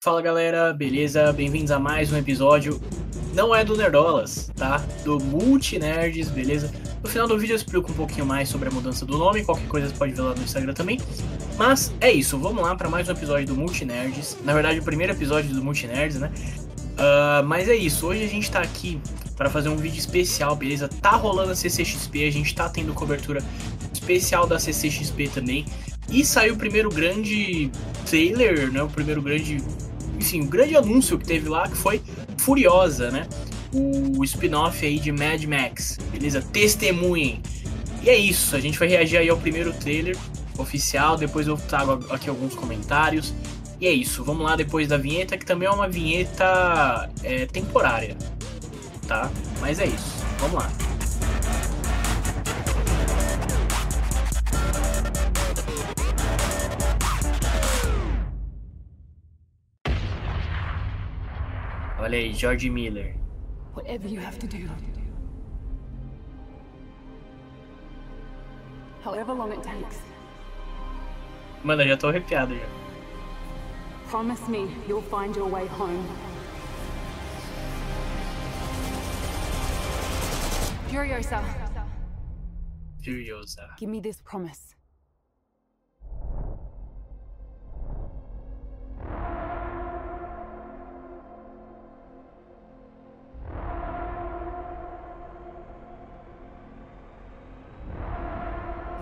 [0.00, 1.32] Fala galera, beleza?
[1.32, 2.80] Bem-vindos a mais um episódio.
[3.34, 4.76] Não é do Nerdolas, tá?
[5.04, 6.72] Do Multinerds, beleza?
[7.02, 9.66] No final do vídeo eu explico um pouquinho mais sobre a mudança do nome, qualquer
[9.66, 11.00] coisa você pode ver lá no Instagram também.
[11.56, 14.38] Mas é isso, vamos lá para mais um episódio do Multinerds.
[14.44, 16.30] Na verdade, o primeiro episódio do Multinerds, né?
[16.92, 19.00] Uh, mas é isso, hoje a gente tá aqui
[19.36, 20.86] para fazer um vídeo especial, beleza?
[20.86, 23.42] Tá rolando a CCXP, a gente tá tendo cobertura
[23.92, 25.66] especial da CCXP também.
[26.10, 27.70] E saiu o primeiro grande
[28.06, 28.82] trailer, né?
[28.82, 29.58] O primeiro grande.
[30.28, 32.02] Enfim, o grande anúncio que teve lá, que foi
[32.36, 33.26] Furiosa, né?
[33.72, 36.42] O spin-off aí de Mad Max, beleza?
[36.42, 37.40] Testemunhem.
[38.02, 40.18] E é isso, a gente vai reagir aí ao primeiro trailer
[40.58, 43.32] oficial, depois eu trago aqui alguns comentários.
[43.80, 48.14] E é isso, vamos lá depois da vinheta, que também é uma vinheta é, temporária,
[49.06, 49.30] tá?
[49.62, 50.70] Mas é isso, vamos lá.
[62.00, 63.16] Olha aí, George Miller.
[63.74, 64.68] Whatever you have to do.
[69.04, 70.00] However long it takes.
[71.64, 72.66] Mano, eu já tô arrepiado já.
[74.08, 76.06] Promise me you'll find your way home.
[80.88, 81.42] Furiosa.
[83.02, 83.76] Furiosa.
[83.76, 84.77] Give me this promise.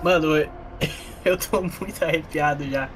[0.07, 0.37] Mano,
[1.25, 2.89] eu tô muito arrepiado já.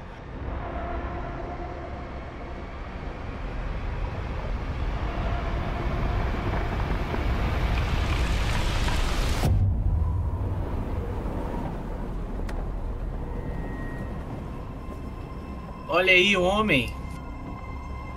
[15.89, 16.95] Olha aí, homem.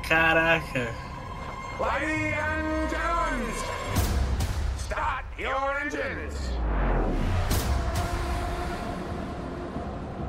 [0.06, 0.94] Caraca.
[1.80, 2.94] And
[4.78, 6.33] start your engines.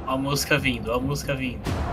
[0.08, 1.85] A música vindo, a música vindo.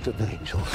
[0.00, 0.68] Darkest of angels.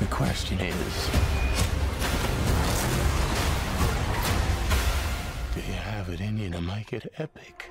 [0.00, 1.10] The question is,
[5.54, 7.70] do you have it in you to make it epic?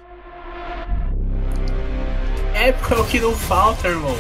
[2.54, 4.16] Épico é o que não falta, irmão.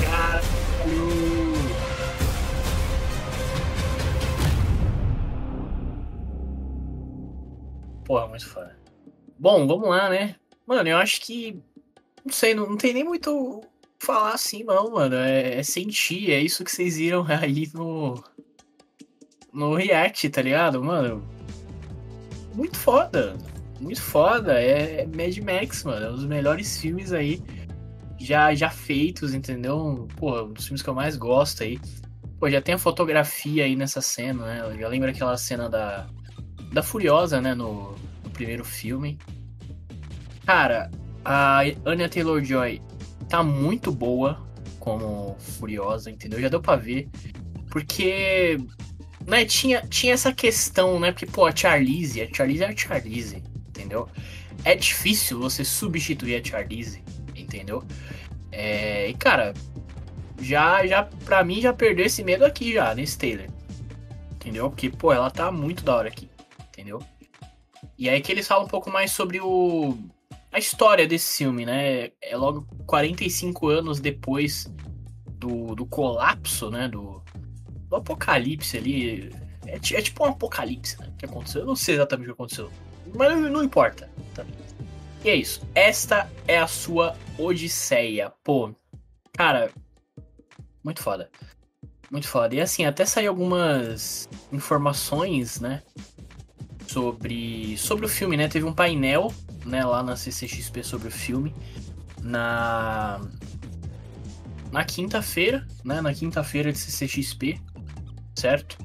[0.00, 1.33] Caralho.
[8.04, 8.76] Porra, muito foda.
[9.38, 10.36] Bom, vamos lá, né?
[10.66, 11.58] Mano, eu acho que.
[12.24, 13.62] Não sei, não, não tem nem muito
[13.98, 15.16] falar assim, não, mano.
[15.16, 18.22] É, é sentir, é isso que vocês viram aí no.
[19.52, 20.82] No React, tá ligado?
[20.82, 21.22] Mano.
[22.54, 23.36] Muito foda.
[23.80, 24.60] Muito foda.
[24.60, 26.06] É Mad Max, mano.
[26.06, 27.42] É um dos melhores filmes aí
[28.18, 30.08] já, já feitos, entendeu?
[30.16, 31.78] Pô, um dos filmes que eu mais gosto aí.
[32.38, 34.78] Pô, já tem a fotografia aí nessa cena, né?
[34.78, 36.08] Já lembra aquela cena da
[36.74, 39.18] da Furiosa, né, no, no primeiro filme.
[40.44, 40.90] Cara,
[41.24, 42.82] a Anya Taylor-Joy
[43.28, 44.44] tá muito boa
[44.80, 46.40] como Furiosa, entendeu?
[46.40, 47.08] Já deu pra ver.
[47.70, 48.58] Porque,
[49.26, 53.42] né, tinha, tinha essa questão, né, porque, pô, a Charlize, a Charlize é a Charlize,
[53.68, 54.08] entendeu?
[54.64, 57.02] É difícil você substituir a Charlize,
[57.34, 57.84] entendeu?
[58.50, 59.54] É, e, cara,
[60.40, 63.48] já, já, pra mim, já perdeu esse medo aqui já, nesse trailer.
[64.34, 64.68] Entendeu?
[64.68, 66.28] Porque, pô, ela tá muito da hora aqui
[66.84, 67.02] entendeu?
[67.96, 69.96] E aí que eles falam um pouco mais sobre o
[70.52, 72.12] a história desse filme, né?
[72.22, 74.72] É logo 45 anos depois
[75.26, 76.86] do, do colapso, né?
[76.86, 77.22] Do,
[77.88, 79.32] do apocalipse ali.
[79.66, 81.12] É, é, tipo um apocalipse, né?
[81.18, 81.62] Que aconteceu.
[81.62, 82.70] Eu não sei exatamente o que aconteceu.
[83.14, 84.08] Mas não importa.
[84.32, 84.44] Tá?
[85.24, 85.66] E é isso.
[85.74, 88.32] Esta é a sua Odisseia.
[88.44, 88.72] Pô,
[89.32, 89.72] cara,
[90.84, 91.28] muito foda.
[92.12, 92.54] Muito foda.
[92.54, 95.82] E assim, até saiu algumas informações, né?
[96.86, 98.48] Sobre, sobre o filme, né?
[98.48, 99.32] Teve um painel
[99.64, 101.54] né, lá na CCXP sobre o filme.
[102.22, 103.20] Na,
[104.72, 106.00] na quinta-feira, né?
[106.00, 107.60] Na quinta-feira de CCXP,
[108.34, 108.78] certo?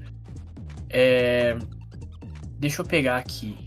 [0.89, 1.57] É...
[2.57, 3.57] Deixa eu pegar aqui.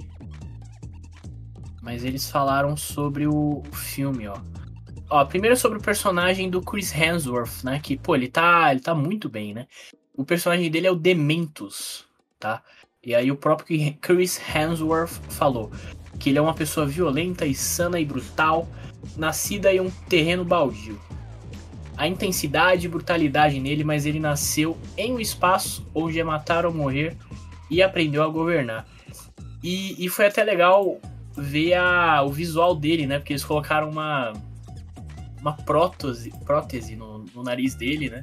[1.80, 4.36] Mas eles falaram sobre o filme, ó.
[5.10, 7.80] Ó, primeiro sobre o personagem do Chris Hemsworth, né?
[7.80, 9.66] Que, pô, ele tá, ele tá muito bem, né?
[10.14, 12.06] O personagem dele é o Dementus,
[12.38, 12.62] tá?
[13.04, 15.72] E aí o próprio Chris Hemsworth falou
[16.20, 18.68] que ele é uma pessoa violenta, insana e brutal,
[19.16, 21.00] nascida em um terreno baldio.
[21.96, 26.72] A intensidade e brutalidade nele, mas ele nasceu em um espaço onde é matar ou
[26.72, 27.16] morrer
[27.68, 28.86] e aprendeu a governar.
[29.62, 31.00] E, e foi até legal
[31.36, 33.18] ver a, o visual dele, né?
[33.18, 34.32] Porque eles colocaram uma,
[35.40, 38.22] uma prótese, prótese no, no nariz dele, né?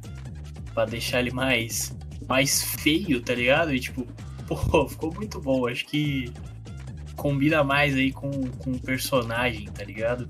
[0.74, 1.96] Pra deixar ele mais,
[2.28, 3.74] mais feio, tá ligado?
[3.74, 4.08] E tipo,
[4.56, 5.68] pô, ficou muito bom.
[5.68, 6.34] Acho que
[7.16, 10.30] combina mais aí com, com o personagem, tá ligado?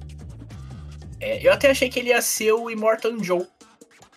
[1.20, 3.46] É, eu até achei que ele ia ser o Immortal Joe.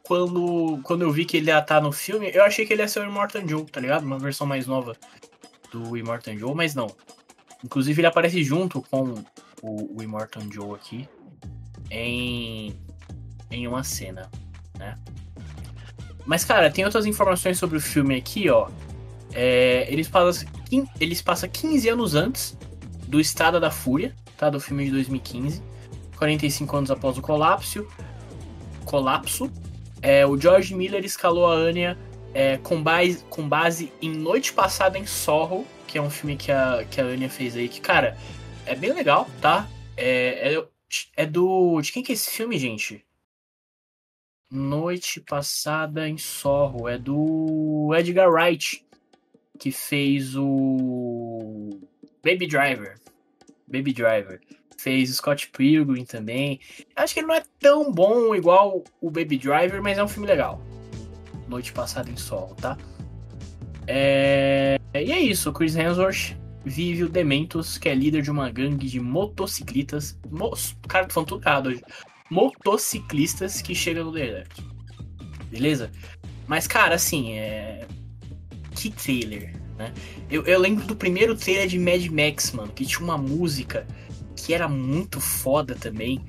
[0.03, 2.89] Quando, quando eu vi que ele ia estar no filme, eu achei que ele ia
[2.89, 4.05] ser o Immortal Joe, tá ligado?
[4.05, 4.97] Uma versão mais nova
[5.71, 6.89] do Immortal Joe, mas não.
[7.65, 9.15] Inclusive ele aparece junto com
[9.63, 11.09] o, o Immortal Joe aqui
[11.91, 12.75] em,
[13.51, 14.31] em uma cena,
[14.79, 14.99] né?
[16.25, 18.69] Mas, cara, tem outras informações sobre o filme aqui, ó.
[19.33, 20.49] É, eles, passam,
[21.01, 22.57] eles passam 15 anos antes
[23.07, 24.51] do Estada da Fúria, tá?
[24.51, 25.63] Do filme de 2015.
[26.17, 27.87] 45 anos após o colapso.
[28.85, 29.51] Colapso.
[30.01, 31.99] É, o George Miller escalou a Anya
[32.35, 36.51] é, com, base, com base em Noite Passada em Sorro, que é um filme que
[36.51, 38.17] a, que a Anya fez aí, que, cara,
[38.67, 39.69] é bem legal, tá?
[39.97, 40.65] É, é,
[41.17, 41.81] é do.
[41.81, 43.05] De quem que é esse filme, gente?
[44.51, 46.89] Noite Passada em Sorro.
[46.89, 48.85] É do Edgar Wright,
[49.63, 51.71] que fez o.
[52.25, 52.97] Baby Driver.
[53.69, 54.41] Baby Driver.
[54.77, 56.59] Fez Scott Pilgrim também.
[56.97, 60.27] Acho que ele não é tão bom igual o Baby Driver, mas é um filme
[60.27, 60.61] legal.
[61.47, 62.77] Noite Passada em Sorro, tá?
[63.87, 64.81] É...
[64.95, 68.89] E é isso, o Chris Hemsworth vive o Dementos, que é líder de uma gangue
[68.89, 70.19] de motociclistas.
[70.29, 70.53] Mo...
[70.89, 71.85] Cara, tô falando tudo errado hoje.
[72.29, 74.61] Motociclistas que chega no deserto.
[75.49, 75.89] Beleza?
[76.49, 77.87] Mas, cara, assim, é.
[78.75, 79.93] Que trailer, né?
[80.31, 83.87] Eu, eu lembro do primeiro trailer de Mad Max, mano, que tinha uma música
[84.37, 86.25] que era muito foda também.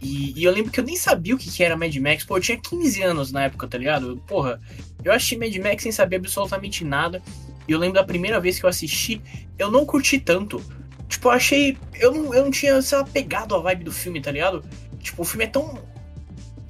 [0.00, 2.24] E, e, eu lembro que eu nem sabia o que, que era Mad Max.
[2.24, 4.22] Pô, eu tinha 15 anos na época, tá ligado?
[4.26, 4.60] Porra,
[5.02, 7.22] eu assisti Mad Max sem saber absolutamente nada.
[7.66, 9.20] E eu lembro da primeira vez que eu assisti,
[9.58, 10.62] eu não curti tanto.
[11.08, 11.76] Tipo, eu achei.
[11.94, 14.64] Eu não, eu não tinha, sei lá, pegado a vibe do filme, tá ligado?
[15.00, 15.78] Tipo, o filme é tão.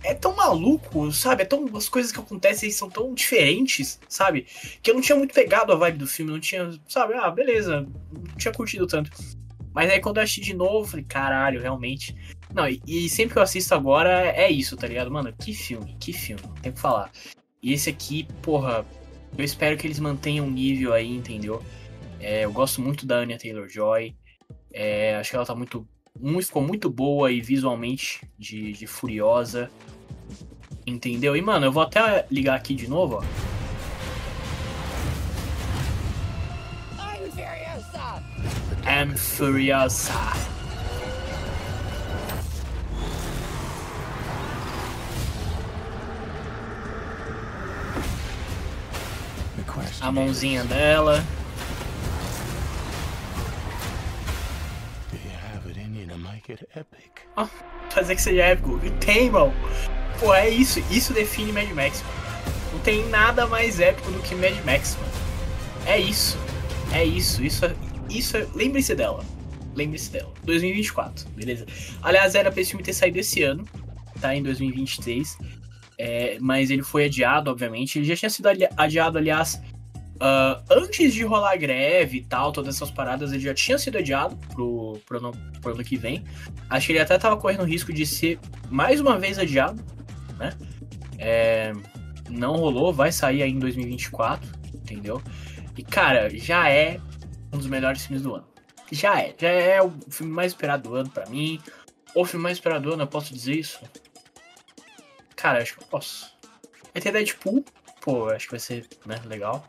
[0.03, 1.43] É tão maluco, sabe?
[1.43, 1.67] É tão.
[1.77, 4.47] As coisas que acontecem são tão diferentes, sabe?
[4.83, 6.71] Que eu não tinha muito pegado a vibe do filme, não tinha.
[6.89, 7.15] Sabe?
[7.15, 7.87] Ah, beleza.
[8.13, 9.11] Não tinha curtido tanto.
[9.77, 12.17] Mas aí quando eu assisti de novo, falei, caralho, realmente.
[12.55, 15.11] Não, e, e, sempre que eu assisto agora é isso, tá ligado?
[15.11, 17.11] Mano, que filme, que filme, tem que falar.
[17.63, 18.87] E esse aqui, porra,
[19.37, 21.63] eu espero que eles mantenham o nível aí, entendeu?
[22.19, 24.17] É, eu gosto muito da Anya Taylor-Joy.
[24.73, 25.87] É, acho que ela tá muito,
[26.21, 26.47] muito.
[26.47, 29.71] Ficou muito boa e visualmente de, de Furiosa.
[30.87, 31.37] Entendeu?
[31.37, 33.57] E, mano, eu vou até ligar aqui de novo, ó.
[38.87, 40.13] am Furiosa.
[50.01, 51.25] A mãozinha dela.
[57.37, 57.47] Oh,
[57.91, 58.81] fazer que seja épico.
[58.85, 59.53] E tem, mano.
[60.21, 60.81] Pô, é isso.
[60.91, 62.17] Isso define Mad Max, mano.
[62.73, 65.13] Não tem nada mais épico do que Mad Max, mano.
[65.87, 66.39] É isso.
[66.93, 67.45] É isso.
[67.45, 67.65] Isso,
[68.09, 68.47] isso é...
[68.55, 69.25] Lembre-se dela.
[69.75, 70.33] Lembre-se dela.
[70.45, 71.67] 2024, beleza?
[72.03, 73.67] Aliás, era pra esse filme ter saído esse ano,
[74.21, 74.35] tá?
[74.35, 75.39] Em 2023.
[75.99, 77.99] É, mas ele foi adiado, obviamente.
[77.99, 79.61] Ele já tinha sido adiado, aliás,
[80.17, 84.37] uh, antes de rolar greve e tal, todas essas paradas, ele já tinha sido adiado
[84.49, 86.25] pro, pro, ano, pro ano que vem.
[86.69, 88.39] Acho que ele até tava correndo risco de ser
[88.71, 89.83] mais uma vez adiado,
[90.39, 90.53] né?
[91.19, 91.73] É,
[92.29, 95.23] não rolou, vai sair aí em 2024, entendeu?
[95.77, 97.01] E cara, já é
[97.53, 98.47] um dos melhores filmes do ano.
[98.91, 101.61] Já é, já é o filme mais esperado do ano para mim.
[102.15, 103.81] O filme mais esperado do ano, eu posso dizer isso?
[105.35, 106.35] Cara, acho que eu posso.
[106.95, 107.65] Vai ter Deadpool,
[108.01, 109.69] pô, acho que vai ser né, legal.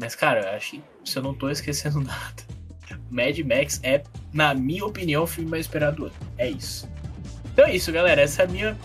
[0.00, 2.42] Mas, cara, acho que se eu não tô esquecendo nada,
[3.10, 4.02] Mad Max é,
[4.32, 6.14] na minha opinião, o filme mais esperado do ano.
[6.38, 6.88] É isso.
[7.52, 8.22] Então é isso, galera.
[8.22, 8.78] Essa é a minha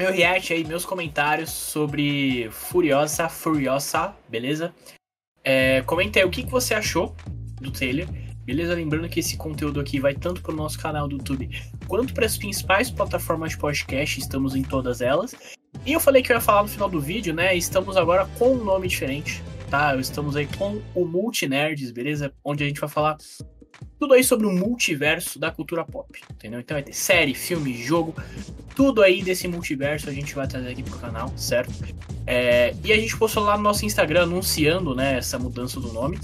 [0.00, 4.74] meu react aí, meus comentários sobre Furiosa, Furiosa, beleza?
[5.44, 7.14] É, comenta aí o que, que você achou
[7.60, 8.08] do trailer.
[8.42, 8.74] Beleza?
[8.74, 11.50] Lembrando que esse conteúdo aqui vai tanto para o nosso canal do YouTube
[11.86, 15.34] quanto para as principais plataformas de podcast, estamos em todas elas.
[15.84, 17.54] E eu falei que eu ia falar no final do vídeo, né?
[17.54, 19.94] Estamos agora com um nome diferente, tá?
[19.96, 22.32] Estamos aí com o Multinerds, beleza?
[22.44, 23.16] Onde a gente vai falar
[23.98, 26.58] tudo aí sobre o multiverso da cultura pop, entendeu?
[26.58, 28.14] Então vai ter série, filme, jogo,
[28.74, 31.72] tudo aí desse multiverso a gente vai trazer aqui pro canal, certo?
[32.26, 36.18] É, e a gente postou lá no nosso Instagram anunciando, né, essa mudança do nome.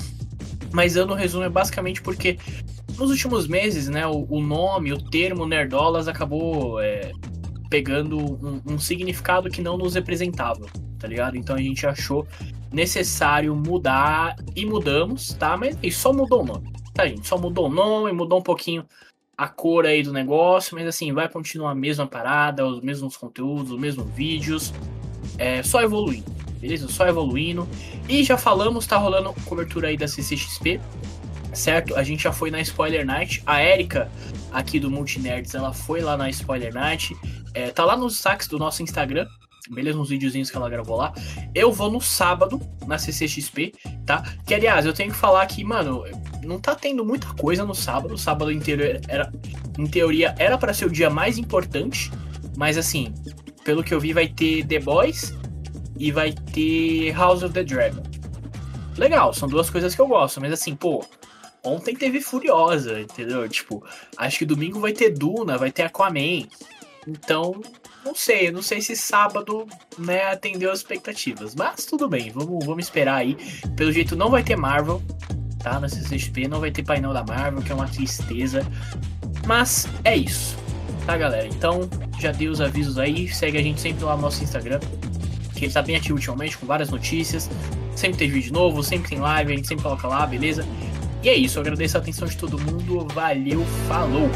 [0.73, 2.39] Mas dando um resumo é basicamente porque
[2.99, 7.13] nos últimos meses, né, o, o nome, o termo Nerdolas acabou é,
[7.71, 10.67] pegando um, um, significado que não nos representava,
[10.99, 11.37] tá ligado?
[11.37, 12.27] Então a gente achou
[12.73, 15.57] necessário mudar e mudamos, tá?
[15.57, 17.27] Mas só mudou o nome, tá, gente?
[17.27, 18.85] Só mudou o nome, mudou um pouquinho
[19.37, 23.71] a cor aí do negócio, mas assim, vai continuar a mesma parada, os mesmos conteúdos,
[23.71, 24.73] os mesmos vídeos,
[25.37, 26.89] é, só evoluindo, beleza?
[26.89, 27.69] Só evoluindo.
[28.09, 30.81] E já falamos, tá rolando cobertura aí da CCXP,
[31.53, 31.95] certo?
[31.97, 33.43] A gente já foi na Spoiler Night.
[33.45, 34.11] A Erika,
[34.53, 37.15] aqui do Multinerds, ela foi lá na Spoiler Night.
[37.53, 39.27] É, tá lá nos destaques do nosso Instagram,
[39.71, 39.99] beleza?
[39.99, 41.13] Nos videozinhos que ela gravou lá.
[41.55, 44.23] Eu vou no sábado, na CCXP, tá?
[44.47, 46.05] Que, aliás, eu tenho que falar que, mano,
[46.43, 48.15] não tá tendo muita coisa no sábado.
[48.15, 49.33] O sábado inteiro era,
[49.79, 52.11] em teoria, era para ser o dia mais importante.
[52.57, 53.13] Mas, assim,
[53.65, 55.35] pelo que eu vi, vai ter The Boys
[55.99, 58.03] e vai ter House of the Dragon.
[58.97, 61.05] Legal, são duas coisas que eu gosto, mas assim, pô,
[61.63, 63.47] ontem teve Furiosa, entendeu?
[63.49, 63.85] Tipo,
[64.17, 66.47] acho que domingo vai ter Duna, vai ter Aquaman.
[67.07, 67.61] Então,
[68.07, 69.67] não sei, não sei se sábado,
[69.99, 71.55] né, atendeu as expectativas.
[71.55, 73.37] Mas tudo bem, vamos, vamos esperar aí.
[73.77, 75.03] Pelo jeito não vai ter Marvel,
[75.59, 75.81] tá?
[75.81, 78.65] Na CCXP não vai ter painel da Marvel, que é uma tristeza.
[79.45, 80.57] Mas é isso,
[81.05, 81.47] tá, galera?
[81.47, 81.89] Então,
[82.21, 83.29] já dei os avisos aí.
[83.29, 84.79] Segue a gente sempre lá no nosso Instagram,
[85.55, 87.51] que ele tá bem ativo ultimamente, com várias notícias.
[87.97, 90.65] Sempre tem vídeo novo, sempre tem live, a gente sempre coloca lá, beleza?
[91.23, 93.07] E é isso, eu agradeço a atenção de todo mundo.
[93.13, 94.31] Valeu, falou!